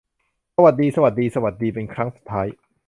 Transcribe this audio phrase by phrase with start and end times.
[0.55, 2.47] สวัสดี สวัสดี สวัสดีเป็นครั้งสุดท้าย